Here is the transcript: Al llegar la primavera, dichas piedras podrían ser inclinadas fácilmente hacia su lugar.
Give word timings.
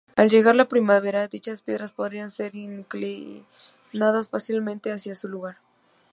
Al 0.15 0.31
llegar 0.31 0.55
la 0.55 0.67
primavera, 0.67 1.27
dichas 1.27 1.61
piedras 1.61 1.91
podrían 1.91 2.31
ser 2.31 2.55
inclinadas 2.55 4.29
fácilmente 4.31 4.91
hacia 4.91 5.13
su 5.13 5.27
lugar. 5.27 5.57